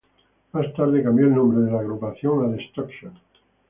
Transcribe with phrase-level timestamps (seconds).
[0.53, 3.13] Más tarde cambio el nombre de la agrupación a "Destruction".